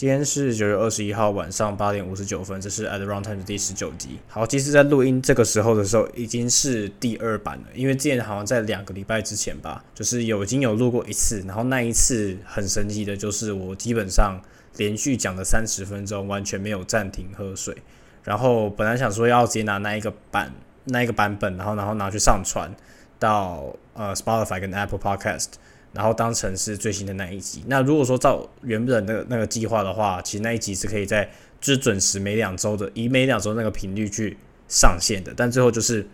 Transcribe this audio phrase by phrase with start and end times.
[0.00, 4.18] 今天是九月二十一号晚上八点五十九分，这是 At the wrong Time 的第十九集。
[4.28, 14.40] 好，其实，在录音这个时候的时候，已经是第二版了，因为之前好像在两个礼拜之前吧，就是有已经有录过一次，然后那一次很神奇的，就是我基本上
[14.78, 17.76] 连续讲了三十分钟，完全没有暂停喝水。
[18.24, 20.50] 然后本来想说要直接拿那一个版
[20.84, 22.74] 那一个版本，然后然后拿去上传
[23.18, 25.48] 到呃 Spotify 跟 Apple Podcast。
[25.92, 27.64] 然后当成是最新的那一集。
[27.66, 31.24] 那如果说照原本的那个计划的话，其实那一集是可以在
[31.60, 34.36] 就是准时每两周的以每两周那个频率去
[34.68, 35.34] 上线的。
[35.36, 36.06] 但最后就是，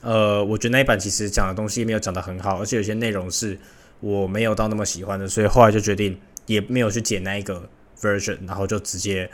[0.00, 3.58] 呃，我觉得那一版其实讲的东西没有讲得很好，而且有些内容是
[4.00, 7.68] 我没有到那么喜欢的，所以后来就决定也没有去剪那一个
[8.00, 9.28] version，然后就直接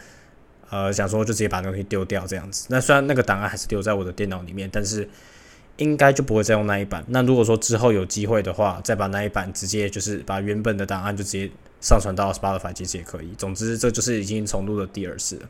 [0.70, 2.66] 呃想说就直接把那东西丢掉这样子。
[2.70, 5.08] 那虽然那个档案还是留在我的电脑里面，但是。
[5.80, 7.02] 应该就不会再用那一版。
[7.08, 13.30] 那如果说之后有机会的话，再把那一版直接就是把原本的档案就直接上传到 Spotify，其实也可以。
[13.38, 15.48] 总之，这就是已经重录的第二次了。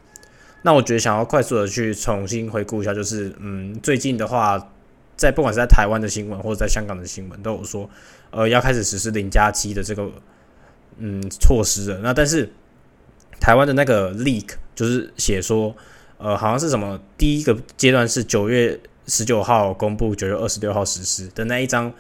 [0.63, 4.73] 那我觉得想要快速的去重新回顾一下，就是嗯，最近的话，
[5.17, 7.91] 在不管是在台湾的新闻或者在香港的新闻，都有说
[8.31, 10.09] 呃要开始实施零加七的这个
[10.99, 11.99] 嗯措施了。
[12.05, 12.49] 那但是
[13.41, 15.75] 台湾的那个 leak 就是写说
[16.19, 18.79] 呃好像是什么第一个阶段是九月。
[19.11, 21.93] 十九号公布，九月二十六号实施的那一张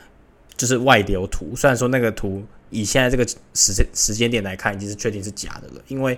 [0.56, 1.56] 就是外流图。
[1.56, 6.16] 虽然说那个图以现在这个时间时间点来看，已经是确定是假的了，因为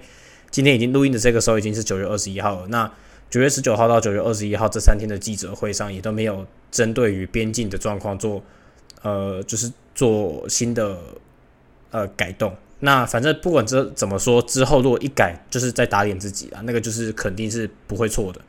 [0.50, 2.68] 今天已经录音的这个时候已经是九月二十一号了。
[2.68, 2.92] 那
[3.30, 8.42] 九月十九号到九月二十一号这三天的记者会上，也都没有针对于边境的状况做
[9.00, 10.98] 呃，就是做新的
[11.90, 12.54] 呃改动。
[12.80, 18.40] 那反正不管这怎么说，之后如果一改，就是在打脸自己啊，那个就是肯定是不会错的。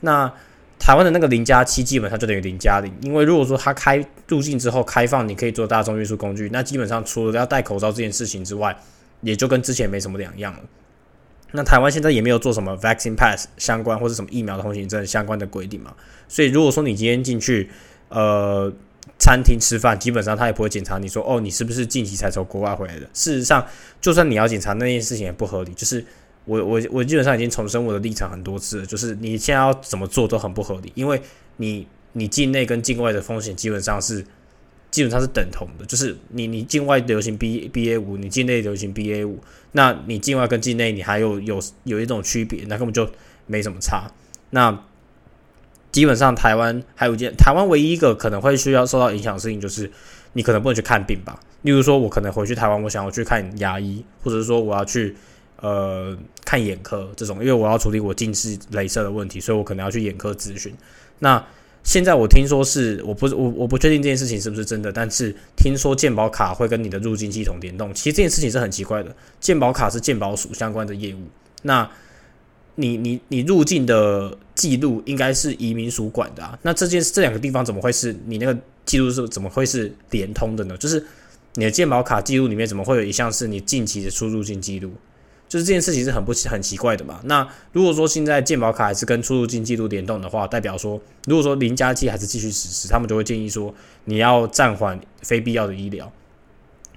[0.00, 0.32] 那。
[0.80, 8.74] 台湾的那个零加七基本上就等于零加零，因为如果说它开入境之后开放，你可以做大众运输工具，那基本上除了要戴口罩这件事情之外，
[9.20, 10.60] 也就跟之前没什么两样了。
[11.52, 15.94] 那台湾现在也没有做什么 vaccine pass 相关或者什么疫苗的通行证相关的规定嘛，
[16.26, 17.68] 所以如果说你今天进去
[18.08, 18.72] 呃
[19.18, 23.02] 餐厅吃饭，基本上他也不会检查你说哦你是不是近期才从国外回来的。
[23.12, 23.66] 事实上，
[24.00, 26.02] 就算你要检查那件事情也不合理，就是。
[26.50, 31.22] 我我我基本上已经重申我的立场很多次了，就是你现在要怎么做都很不合理，因为
[31.58, 34.24] 你你境内跟境外的风险基本上是
[34.90, 39.38] 基本上是等同的，就是你你境外流行 B B A 五，你境内流行 B A 五，
[39.70, 43.08] 那你境外跟境内你还有有有一种区别，那根本就
[43.46, 44.10] 没什么差。
[44.50, 44.76] 那
[45.92, 49.88] 基本上台湾还有一件，台湾唯一一个可能会需要受到影响的事情，就是
[50.32, 51.38] 你可能不能去看病吧。
[51.62, 55.14] 例如说，我可能回去台湾，我想要去看牙医，或者是说我要去。
[55.60, 60.74] 呃，看眼科这种，因为我要处理我近视镭射的问题，所以我可能要去眼科咨询。
[61.18, 61.44] 那
[61.82, 67.92] 现在我听说是，我不我我不确定这件事情是不是真的，但是听说健保卡会跟你的入境系统联动。
[67.92, 71.20] 其实这件事情是很奇怪的，健保卡是健保署相关的业务，
[71.62, 71.90] 那
[72.76, 76.58] 你你你入境的记录应该是移民署管的啊。
[76.62, 80.76] 那这件这两个地方怎么会是你那个记录是怎么会是连通的呢？
[80.78, 81.04] 就是
[81.54, 84.92] 你的健保卡记录里面怎么会有一项是你近期的出入境记录？
[85.50, 87.20] 就是这件事情是很不很奇怪的嘛？
[87.24, 93.74] 那如果说现在健保卡还是跟出入境记录联动的话，代表说，如果说零加七还是继续实施，他们就会建议说，
[94.04, 96.12] 你要暂缓非必要的医疗。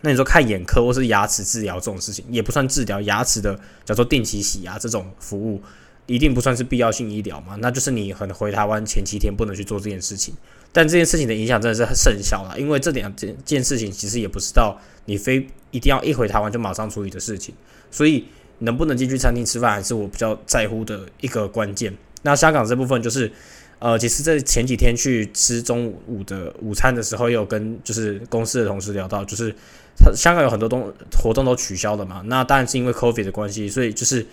[0.02, 5.60] 那你说看眼科或是牙齿治疗这种事情，也不算治疗，牙齿的叫做定期洗牙这种服务，
[6.06, 7.56] 一定不算是必要性医疗嘛？
[7.60, 10.36] 那就是你可能回台湾前七天不能去做这件事情。
[10.72, 17.56] 但这件事情的影响真的是很甚小了，因为这两件件事情其实也不是到你非一定要一回台湾就马上处理的事情，
[17.90, 18.26] 所以。
[18.60, 21.94] 能不能进去餐厅吃饭，还是我比较在乎的一个关键。
[22.22, 23.30] 那香港这部分就是，
[23.80, 29.54] 呃，其实，在前几天去吃中午的午餐的时候，也有跟就是公司的同事聊到，就是
[29.98, 30.90] 他香港有很多东
[31.22, 32.24] 活动都取消了嘛。
[32.28, 34.26] 那当然是因为 COVID 的关系，所以就是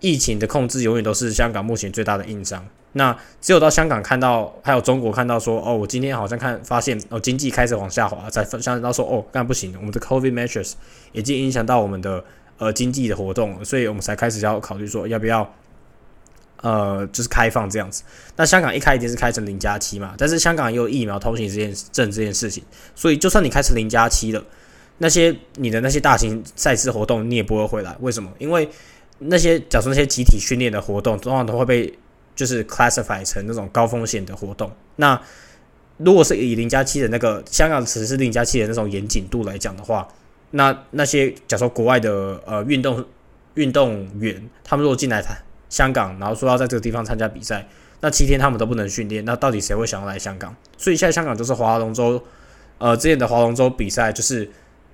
[0.00, 2.66] 疫情的控制永远都是香港目前最大的硬伤。
[2.94, 10.72] 那只有到香港看到，还有中国看到说，哦，我今天好像看发现哦，经济开始往下滑，才想到说，哦，干不行，我们的 COVID measures
[11.12, 12.24] 已经影响到我们的。
[12.62, 15.52] 呃，经济的活动，所以我们才开始要考虑说要不要，
[16.60, 18.04] 呃，就是开放这样子。
[18.36, 22.62] 那香港一开一定是开成零加七嘛，但是香港也有疫苗通行这件证这件事情，
[22.94, 24.44] 所以就算你开成零加七了，
[24.98, 27.96] 那些你的那些大型赛事活动你也不会回来。
[27.98, 28.30] 为什么？
[28.38, 28.68] 因为
[29.18, 31.92] 那些假如那些集体训练的活动，通常都会被
[32.36, 34.70] 就是 classify 成那种高风险的活动。
[34.94, 35.20] 那
[35.96, 40.06] 如果是以零加七的那个香港实施零加七的那种严谨度来讲的话，
[40.52, 43.04] 那那些假说国外的呃运动
[43.54, 45.36] 运动员，他们如果进来台
[45.68, 47.66] 香港，然后说要在这个地方参加比赛，
[48.00, 50.54] 那七天他们都不能训练，那到底谁会想要来香港？
[50.76, 52.22] 所以现在香港就是划龙舟，
[52.78, 54.44] 呃，之前的划龙舟比赛就是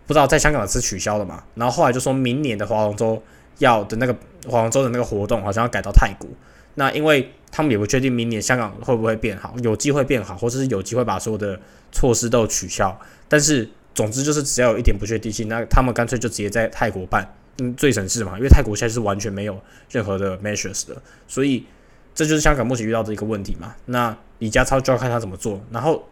[0.07, 1.43] 不知道在香港是取消了嘛？
[1.55, 3.23] 然后后来就说明年的划龙舟
[3.59, 4.15] 要的那个
[4.49, 6.29] 划龙舟的那个活动，好像要改到泰国。
[6.75, 11.59] 那因为他们也不确定明年香港会不会变好，有机会变好，或者是有机会把所有的
[11.91, 12.97] 措施都取消。
[13.27, 18.37] 但是总之就是只要有一点不确定性，那他们干脆就直接在泰国办，嗯，最省事嘛。
[18.37, 19.61] 因为泰国现在是完全没有
[19.91, 21.67] 任何的 measures 的，所以
[22.15, 23.75] 这就是香港目前遇到的一个问题嘛。
[23.87, 25.61] 那李家超就要看他怎么做。
[25.73, 26.09] 然后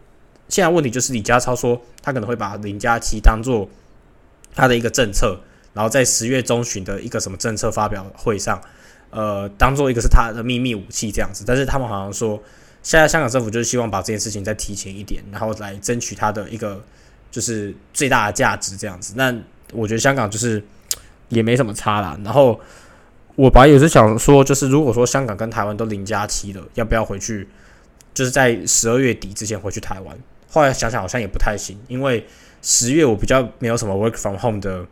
[0.49, 3.71] 现在问题就是李家超说他可能会把零加七当做
[4.53, 5.39] 他的一个政策，
[5.73, 8.61] 然后在十月中旬的一个什么政策发表会上。
[9.11, 12.43] 呃，当做一个是他的秘密武器这样子，但是他们好像说，
[12.83, 16.85] 现在香港政府就是希望把这件事情再提前一点，然后来争取他的一个
[17.37, 19.13] 就是最大的价值这样子。
[19.15, 19.31] 那
[19.75, 20.65] 我觉得香港就是
[21.29, 22.19] 也没什么差啦。
[22.25, 22.59] 然后
[23.35, 27.47] 我本来也是想说，就是如果说香港跟台湾都零加七了，要不要回去？
[28.15, 30.19] 就是在十二月底之前回去台湾。
[30.49, 32.27] 后来想想好像也不太行，因为
[32.63, 34.87] 十月我比较没有什么 work from home 的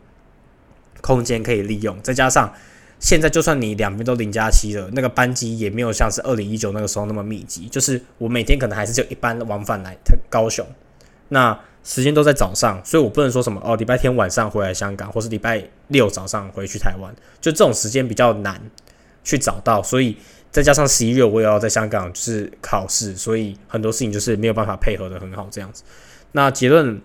[1.01, 2.53] 空间可以利用，再加上。
[2.97, 7.67] 现在就算你两边都零加七了，那个班机也没有像是二零一九那个时候那么密集。
[7.67, 9.95] 就是我每天可能还是就一班往返来
[10.29, 10.65] 高雄，
[11.29, 18.59] 那时间都在早上，所以我不能说什么哦，礼拜天晚上回来香港，或是礼拜六早上回去台湾，就这种时间比较难
[19.23, 19.83] 去找到。
[19.83, 20.17] 所以
[20.51, 25.83] 再加上十一月我也要在香港就是考试，所以很多事情就是没有办法配合的很好这样子。
[26.31, 27.01] 那结论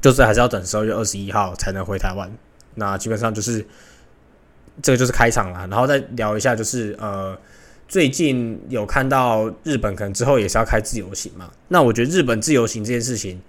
[0.00, 2.30] 就是还是要等十二月二十一号才能回台湾。
[2.74, 3.66] 那基本上就是。
[4.82, 7.34] 这个就是开场了，然后再聊一下，就是呃，
[7.88, 11.50] 最近有看到日本可能之后也是要开自由行嘛？
[11.68, 13.40] 那我觉得日本自由行这件事情，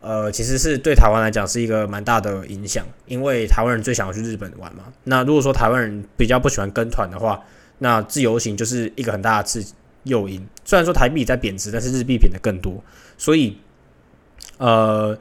[0.00, 4.84] 呃，其实是对台湾来讲是一个蛮大的影响，因为台湾人最想要去日本玩嘛。
[5.04, 7.42] 那如果说台湾人比较不喜欢跟团的话，
[7.78, 9.64] 那自由行就是一个很大的刺
[10.02, 10.46] 诱因。
[10.64, 12.82] 虽然说台币在贬值，但是日币贬的更多，
[13.16, 13.56] 所以
[14.58, 15.18] 呃，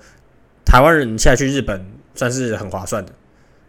[0.66, 1.86] 台湾人现在去日本
[2.16, 3.14] 算是很划算的。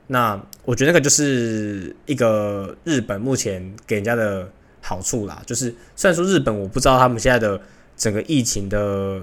[0.08, 4.50] 那我觉得那个就是一个日本目前给人家的
[4.88, 7.61] 好处啦，就是虽然说日本我不知道他们现在的
[7.94, 9.20] 整个疫情的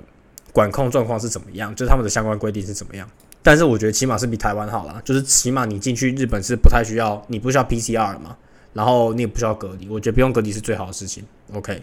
[0.54, 3.10] 管控状况是怎么样，就是他们的相关规定是怎么样，
[3.42, 8.38] 但是我觉得起码是比台湾好啦，就是起码你进去日本是不太需要，你不需要 PCR 嘛，
[8.74, 11.24] 然后你也不需要隔离，我觉得不用隔离是最好的事情。
[11.54, 11.82] OK，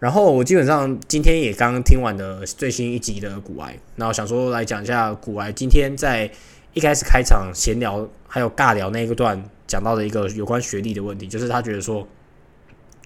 [0.00, 6.30] 然后我基本上今天也刚听完的最新一集的古癌，然后想说来讲一下古癌今天在。
[6.76, 12.04] 一开始开场闲聊还有尬聊那一段讲到的一个有关学历的问题，就是他觉得说，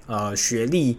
[0.08, 0.96] 呃，学历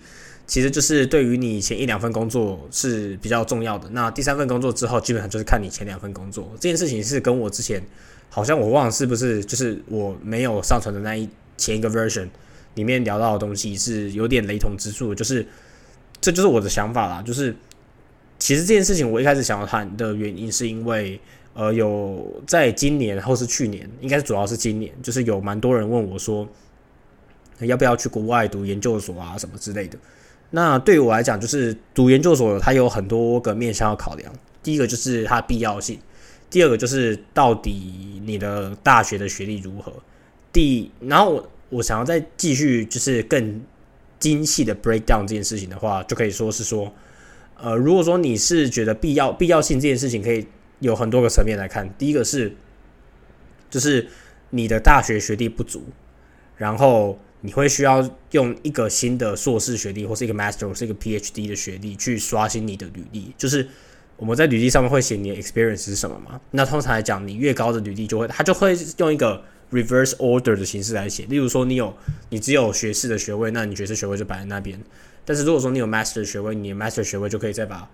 [0.47, 3.89] 其实就是对于你前一两份工作是比较重要的。
[3.89, 7.83] 那第三份工作之后，基本上就是看你前两份工作这件事情是跟我之前
[8.29, 11.27] 好像我忘了是不是就是我没有上传的那一
[11.57, 12.29] 前一个 version
[12.75, 15.45] 里面聊到的东西是有点雷同之处，就是
[16.21, 17.21] 这就是我的想法啦。
[17.21, 17.53] 就是
[18.37, 21.19] 其实这件事情我一开始想要谈的原因是因为。
[21.55, 26.47] 呃，有在今年或是去年，应该是主要是今年，就是有蛮多人问我说，
[27.67, 29.97] 要不要去国外读研究所啊，什么之类的。
[30.51, 34.31] 那对于我来讲，就是读研究所，它有很多个面向要考量。
[34.61, 35.99] 第一个就是它必要性，
[36.49, 39.93] 第二个就是到底你的大学的学历如何。
[40.51, 43.61] 第，然后我我想要再继续就是更
[44.19, 46.93] 精细的 break down 这件事情的话，就可以说是说，
[47.55, 50.45] 呃，如果说你是觉得必要必要性这件事情可以。
[50.81, 52.55] 有很多个层面来看，第一个是，
[53.69, 54.07] 就是
[54.51, 55.83] 你的大学学历不足，
[56.55, 63.33] 然后你会需要用一个新的硕士学历，或是一个 master，或是一个 PhD 的学历去刷新你的履历。
[63.37, 63.67] 就是
[64.17, 66.39] 我们在履历上面会写你的 experience 是什么嘛？
[66.51, 69.41] 那通常来讲，你越高的履历就会，它就会用一个
[69.71, 71.25] reverse order 的形式来写。
[71.25, 71.95] 例如说，你有
[72.29, 74.79] 你只有学士的学位，那你学士学位就摆在那边。
[75.25, 77.89] 但是如果说你有 master 学位，你 master 学位就可以再把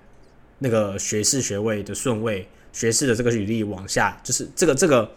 [0.59, 2.47] 那个学士学位的顺位。
[2.73, 5.09] 学士的这个履历往下，就是这个这个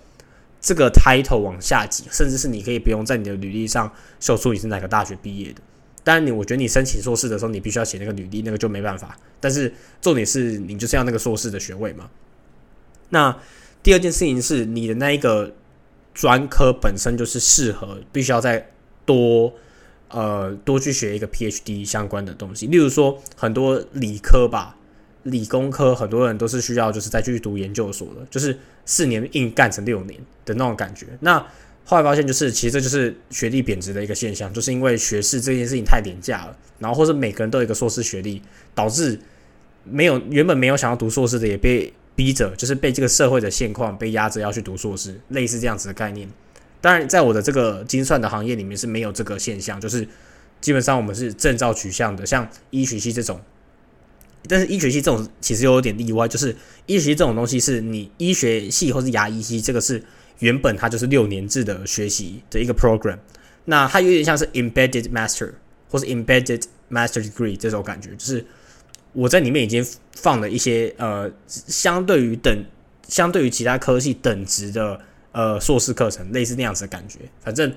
[0.61, 5.61] 这个 title 往下挤，甚至是你可以不用在你的履历上秀出你是哪个大学毕业的。
[6.05, 9.19] 当然，你我觉得你申请硕士的时候，你必须要写那个履历，那个就没办法。
[9.41, 12.09] 但是重点是你就是要那个硕士的学位嘛。
[13.11, 13.37] 那
[13.83, 15.55] 第二件事情是你的那一个
[16.15, 18.71] 专科本身就是适合，必须要再
[19.05, 19.53] 多
[20.09, 24.78] 呃多去学一个 PhD 相关的东西，例如说很多理科吧。
[25.25, 31.07] 理工科很多人都是需要就是再去读研究所的，就是四年硬干成六年的那种感觉。
[31.21, 31.39] 那
[31.85, 38.43] 后来发现就是，其实这就是学历贬值的一个现象，就是因为学士这件事情太廉价了，然后或者每个人都有一个硕士学历，
[38.75, 39.19] 导致
[39.85, 46.29] 没有原本没有想要读硕士的也被逼着，就是被这个社会的现况被压着要去读硕士，类似这样子的概念。
[46.81, 50.07] 当然，在我的这个精算的行业里面是没有这个现象，就是
[50.61, 53.41] 基本上我们是证照取向的，像医学系这种。
[54.47, 56.55] 但是医学系这种其实又有点例外，就是
[56.87, 60.03] 医学系这种东西是你医学系或是牙医系，这个是
[60.39, 63.19] 原本它就是六年制的学习的一个 program，
[63.65, 65.53] 那它有点像是 embedded master
[65.91, 68.45] 或是 embedded master degree 这种感觉，就是
[69.13, 72.65] 我在里面已经放了一些呃，相对于等
[73.09, 75.01] 相对于其他科系等值的
[75.33, 77.19] 呃硕士课程，类似那样子的感觉。
[77.41, 77.73] 反正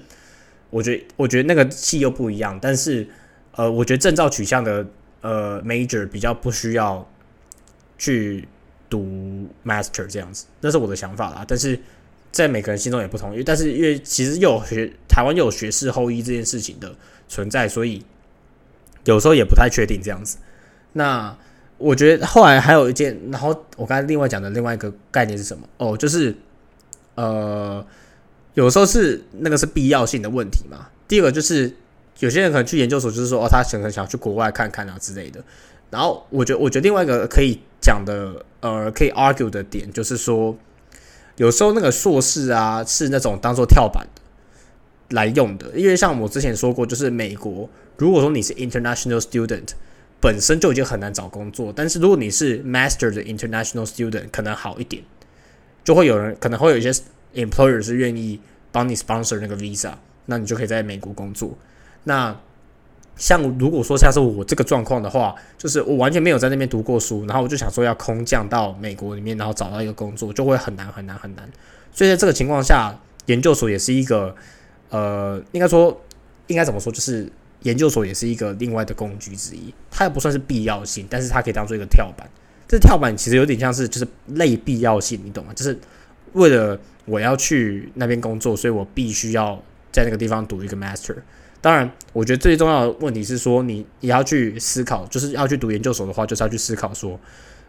[0.70, 3.08] 我觉得我觉得那个系又不一样，但是
[3.53, 4.86] 呃，我觉得证照取向的
[5.21, 7.07] 呃 major 比较不需要
[7.97, 8.47] 去
[8.89, 11.45] 读 master 这样子，那是我的想法啦。
[11.47, 11.79] 但是
[12.31, 16.93] 在每个人心中也不同，因为但是因为其实又有学台湾又有学士后医这件事情的
[17.27, 18.03] 存在，所以
[19.05, 20.37] 有时候也不太确定这样子。
[20.93, 21.35] 那
[21.77, 25.67] 我觉得后来还有一件，然后我刚才另外讲的另外一个概念是什么？
[25.77, 26.35] 哦，就是
[27.15, 27.85] 呃，
[28.53, 30.89] 有时候是那个是必要性的问题嘛。
[31.07, 31.73] 第二个就是
[32.21, 35.43] 有些人可能去研究所，就是说哦，他可能想去国外看看啊之类的。
[35.91, 40.57] 然后我觉，我觉得另外一个可以讲的，呃，可以 argue 的点就是说。
[41.37, 44.21] 有时候那个硕士啊是那种当做跳板的
[45.15, 49.69] 来用的，因为像我之前说过，就是美国，如果说你是 international student，
[50.19, 55.01] 本身就已经很难找工作，但是如果你是 master 的 international student，可能好一点，
[55.83, 56.91] 就会有人可能会有一些
[57.33, 58.39] employer 是愿意
[58.71, 59.93] 帮你 sponsor 那个 visa，
[60.25, 61.57] 那你就可以在美国工作。
[62.03, 62.36] 那
[63.15, 71.48] 像如果说像是我这个状况的话，就是我完全没有在那边读过书，然后我就想说要空降到美国里面，然后找到一个工作，就会很难很难很难。
[71.91, 74.36] 所以在这个情况下，研究所也是一个，
[74.89, 76.01] 呃，应该说
[76.48, 77.31] 应该怎么说，就是
[77.62, 79.72] 研究所也是一个另外的工具之一。
[79.91, 82.27] 它也不算是必要性，但是它可以当做一个跳板。
[82.67, 85.53] 这跳板其实有点像是就是类必要性，你懂吗？
[85.53, 85.77] 就是
[86.34, 91.17] 为了我要去那边工作，所以我必须要在那个地方读一个 master。
[91.62, 97.20] 当然，我觉得最重要的问题是说，你也要去思考，就是要去读研究所的话，就是要去思考说，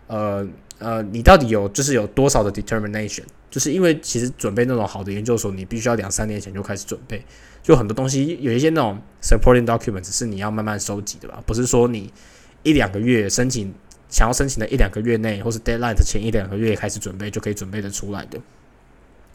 [0.07, 3.25] 呃呃，你到底有就是有多少的 determination？
[3.51, 7.23] 就是因为其实准备那种好的研究所，你必须要两三年前就开始准备，
[7.63, 12.11] 就很多东西有一些那种 supporting documents 是你要慢慢收集的吧，不是说你
[12.63, 13.71] 一两个月申请
[14.09, 18.41] 想要申请的一两个月内，或是 deadline 的前一两个月开始准备就可以准备的出来的。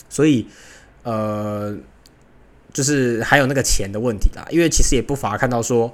[0.10, 0.48] 所以，
[1.04, 1.78] 呃。
[2.74, 5.91] 就是还有那个钱的问题啦，因为其实也不乏看到说，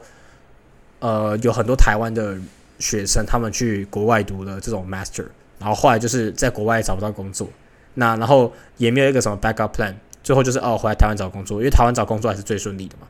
[0.99, 2.37] 呃，有很多台湾的
[2.79, 5.25] 学生他们去国外读了这种 master，
[5.59, 7.47] 然后后来就是在国外找不到工作，
[7.93, 13.07] 那然后也没有一个什么 backup plan，最后就是哦回来台湾找工作，因为台湾找工作还是最顺利的嘛。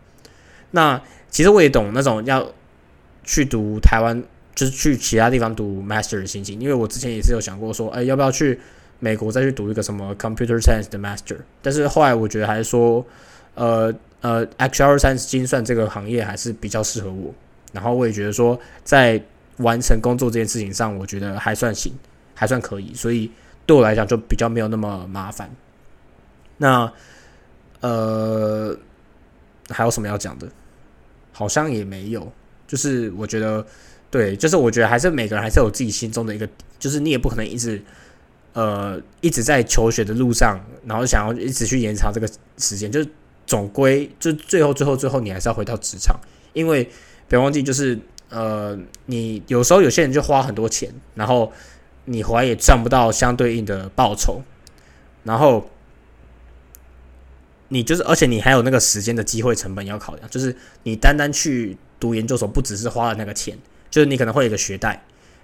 [0.72, 1.01] 那
[1.32, 2.46] 其实我也懂那种要
[3.24, 4.22] 去读台湾，
[4.53, 8.60] 就是去其他地方读 master 的心情，因为我之前也是有想过说，哎，要不要去
[9.00, 13.03] 美国再去读一个什么 computer science 的 master，但是后来我觉得还是说。
[13.56, 17.34] 呃呃，XR 三精算这个行业还是比较适合我，
[17.72, 19.22] 然后我也觉得说，在
[19.58, 21.94] 完成工作这件事情上，我觉得还算行，
[22.34, 23.30] 还算可以，所以
[23.66, 25.50] 对我来讲就比较没有那么麻烦。
[26.58, 26.92] 那
[27.82, 28.76] 呃，
[29.70, 30.48] 还有什么要讲的？
[31.32, 32.32] 好像也没有，
[32.66, 33.66] 就是我觉得，
[34.10, 36.48] 对，就是我觉得还是每个人还是有自己心中的一个，
[36.80, 37.84] 就是你也不可能一直
[38.54, 43.10] 呃一直在求学的路上，然后想要一直去延长这个时间，就是。
[43.46, 46.18] 总归就最后最后最后，你还是要回到职场，
[46.54, 46.90] 因为
[47.28, 51.52] 别忘记，就是呃，你有时候有些人就花很多钱，然后
[52.06, 54.42] 你回来也赚不到相对应的报酬，
[55.24, 55.70] 然后
[57.68, 63.58] 你就是，而且你还有那个时间的机会成本要考量，就是你单单去读研究所，不只是花了那个钱，
[63.90, 65.04] 就是你可能会有个学贷，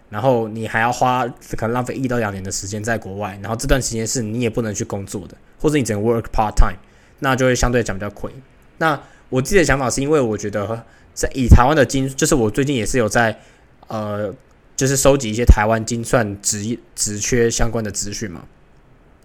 [0.09, 1.27] 然后你还要花
[1.57, 6.77] 可能浪费一到两年的时间在国外，然后这段时间是你也不能去工作的，或者你只能 work part time。
[7.19, 8.31] 那就会相对讲比较亏。
[8.77, 8.99] 那
[9.29, 13.39] 我自己的想法是因为我觉得在以台湾的精，就是我最近也是有在
[13.87, 14.33] 呃，
[14.75, 18.45] 就是收集一些台湾精算职职缺相关的资讯嘛。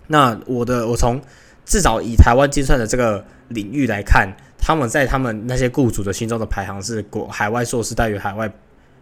[0.08, 1.20] 那我的我从
[1.64, 8.52] 至少以台湾精算的这个领域来看，他们在他们那些雇主的心中的排行是国海外硕士大于海外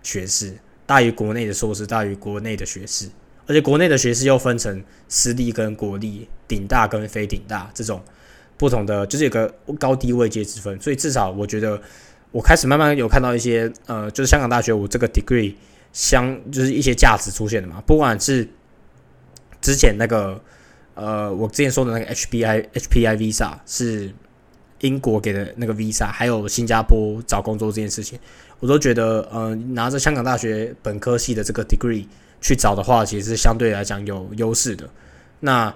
[0.03, 0.55] 学士，
[0.87, 3.09] 大于国内的硕士大于国内的学士，
[3.47, 8.01] 而且国内的学士又分成私立跟国立、顶大跟非顶大这种。
[8.63, 11.83] 不同的就是有个高低位阶之分，所以至少我觉得
[12.31, 15.53] 我开始慢慢有看到一些呃，就是香港大学我这个 degree
[15.93, 17.83] 相就是一些价值出现的嘛。
[17.85, 18.49] 不管是
[19.61, 20.41] 之前那个
[20.95, 24.15] 呃，我之前说的那个 HPI HPI visa 是
[24.79, 28.17] 英国给的那个 visa，还有新加坡找工作这件事情，
[28.61, 32.07] 我都觉得呃，拿着香港大学本科系的这个 degree
[32.41, 34.89] 去找的话，其实是相对来讲有优势的。
[35.41, 35.75] 那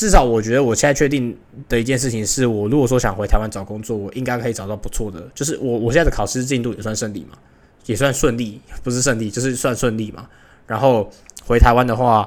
[0.00, 1.36] 至少我觉得我现在确定
[1.68, 5.30] 的一件事情是，我如果说想回台湾找工作，我应该可以找到不错的。
[5.34, 7.36] 就是我我现在的考试进度也算顺利嘛，
[7.84, 10.26] 也算顺利，不是顺利就是算顺利嘛。
[10.66, 11.10] 然后
[11.44, 12.26] 回台湾的话，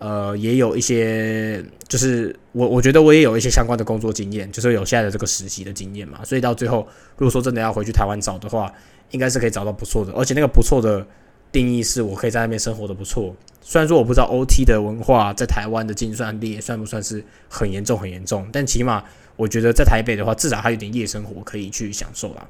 [0.00, 6.78] 呃，也有一些，就是我我觉得我也有一些相关的工作经验，就是有现在的这个实习的经验嘛，所以到最后，
[7.16, 8.72] 如果说真的要回去台湾找的话，
[9.12, 11.06] 应该是可以找到不错的，而且那个不错的
[11.52, 13.36] 定义是我可以在那边生活的不错。
[13.60, 19.04] 虽然说我不知道 OT 的文化在台湾的精算力算不算是很严重很严重，但起码
[19.36, 22.48] 我觉得在台北的话，至少还有点夜生活可以去享受啦。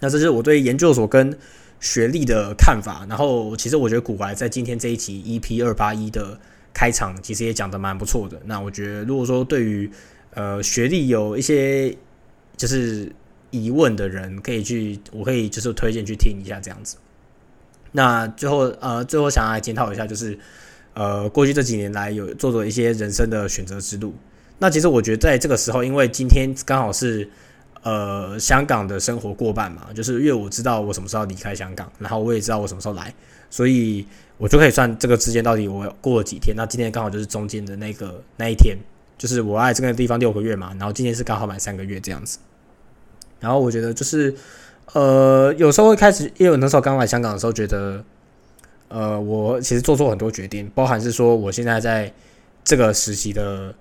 [0.00, 1.38] 那这是我对研究所跟。
[1.80, 6.38] 学历的看法，然后其实我觉得古白在今天这一集 EP 二八一的
[6.72, 8.40] 开场，其实也讲的蛮不错的。
[8.46, 9.90] 那我觉得，如果说对于
[10.32, 11.94] 呃学历有一些
[12.56, 13.12] 就是
[13.50, 16.96] 疑问的人，可以去，我可以就是推荐去听一下这样子。
[17.96, 20.38] 那最后呃，最后想要来检讨一下，就是
[20.92, 24.14] 呃过去这几年来有做做一些人生的选择之路。
[24.58, 27.28] 那其实我觉得在这个时候，因为今天刚好是。
[27.86, 33.14] 呃，香港的生活过半嘛，就是因为我知道我什么时候离开香港，然后我也知道我什么时候来，
[33.50, 34.06] 所以
[34.38, 36.56] 我就可以算这个之间到底我过了几天。
[36.56, 38.74] 那今天刚好就是中间的那个那一天，
[39.18, 42.38] 就是我爱这个地方六个月嘛，然后今天是刚好满三个月这样子。
[43.38, 44.34] 然后我觉得就是，
[44.92, 48.04] 呃，有时候会开始，因为那时候刚来香港的时候，觉得，
[48.88, 52.12] 呃，我其实做错很多决定，包含是说我现在在
[52.62, 53.74] 这个实习的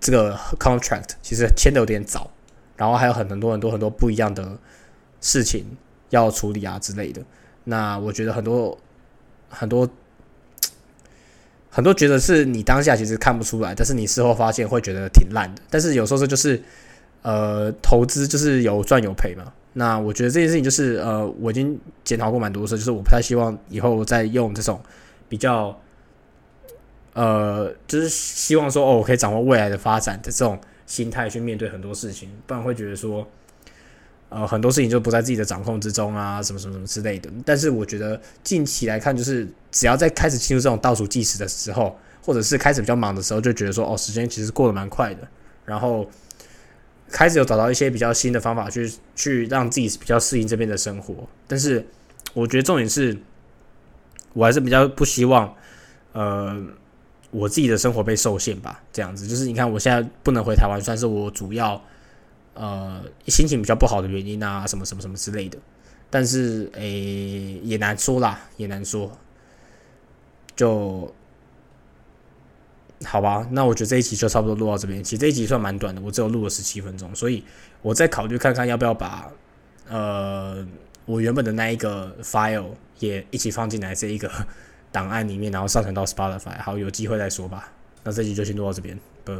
[0.00, 2.30] 这个 contract 其实签的有点早。
[2.76, 4.56] 然后还有很很多很多很多不一样的
[5.20, 5.66] 事情
[6.10, 7.20] 要处理啊之类的。
[7.64, 8.78] 那我觉得很多
[9.50, 9.88] 很多
[11.68, 15.60] 很多觉得是你当下其实看不出来，但是你事后发现会觉得挺烂的。
[15.68, 16.62] 但是有时候这就是
[17.22, 19.52] 呃投资就是有赚有赔嘛。
[19.72, 24.80] 那我觉得这件事情就是呃我已经检讨过蛮多次，就是我不太希望以后再用这种
[25.28, 25.78] 比较
[27.12, 30.58] 呃就是希望说哦我可以掌握未来的发展的这种。
[30.88, 33.28] 心态去面对很多事情，不然会觉得说，
[34.30, 37.30] 呃，很多事情就不在自己的掌控之中啊，什么什么什么之类的。
[37.44, 41.94] 但是我觉得近期来看，就是只要在开始进入这种倒数计时的时候，
[42.24, 45.28] 或者是开始比较忙的时候，就觉得说，哦，时间其实过得蛮快的。
[45.66, 46.08] 然后
[47.10, 51.14] 开始有找到一些比较新的方法去去让自己比较适应这边的生活。
[51.46, 51.86] 但是
[52.34, 53.16] 我觉得重点是，
[54.32, 55.54] 我还是比较不希望，
[56.12, 56.66] 呃。
[57.30, 61.78] 我自己的生活被受限吧，这样子就是你看，我现在不能回台湾，算是我主要
[62.54, 65.58] 呃心情比较不好的原因啊，什么什么什么之类的。
[66.08, 69.12] 但是诶，也难说啦，也难说。
[70.56, 71.14] 就
[73.04, 75.02] 好吧，那我觉得这一集就差不多录到这边。
[75.02, 77.42] 其实这一集算蛮短的，我只有录了十七分钟，所以
[77.82, 79.30] 我再考虑看看要不要把
[79.88, 80.66] 呃
[81.04, 84.30] 我原本的那一个 file 也一起放进来这一个。
[84.90, 87.70] 档案里面，然后上传到 Spotify，好，有机会再说吧。
[88.04, 89.34] 那这集就先录到这边，拜。